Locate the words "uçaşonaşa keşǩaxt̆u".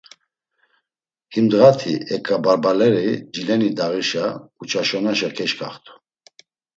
4.61-5.91